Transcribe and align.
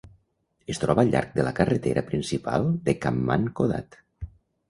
Es 0.73 0.79
troba 0.83 1.01
al 1.05 1.09
llarg 1.15 1.35
de 1.39 1.43
la 1.47 1.51
carretera 1.59 2.03
principal 2.09 2.65
de 2.87 2.95
Khammam-Kodad. 3.03 4.01